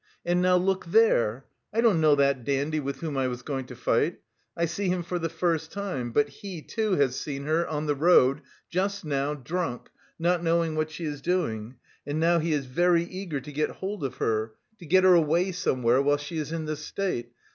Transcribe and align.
And 0.25 0.41
now 0.41 0.57
look 0.57 0.87
there: 0.87 1.45
I 1.71 1.79
don't 1.79 2.01
know 2.01 2.15
that 2.15 2.43
dandy 2.43 2.79
with 2.79 3.01
whom 3.01 3.15
I 3.17 3.27
was 3.27 3.43
going 3.43 3.65
to 3.67 3.75
fight, 3.75 4.19
I 4.57 4.65
see 4.65 4.87
him 4.87 5.03
for 5.03 5.19
the 5.19 5.29
first 5.29 5.71
time, 5.71 6.11
but 6.11 6.27
he, 6.29 6.63
too, 6.63 6.93
has 6.93 7.19
seen 7.19 7.43
her 7.43 7.67
on 7.67 7.85
the 7.85 7.93
road, 7.93 8.41
just 8.67 9.05
now, 9.05 9.35
drunk, 9.35 9.91
not 10.17 10.41
knowing 10.41 10.73
what 10.73 10.89
she 10.89 11.05
is 11.05 11.21
doing, 11.21 11.75
and 12.03 12.19
now 12.19 12.39
he 12.39 12.51
is 12.51 12.65
very 12.65 13.03
eager 13.03 13.39
to 13.41 13.51
get 13.51 13.69
hold 13.69 14.03
of 14.03 14.15
her, 14.15 14.53
to 14.79 14.87
get 14.87 15.03
her 15.03 15.13
away 15.13 15.51
somewhere 15.51 16.01
while 16.01 16.17
she 16.17 16.39
is 16.39 16.51
in 16.51 16.65
this 16.65 16.83
state... 16.83 17.33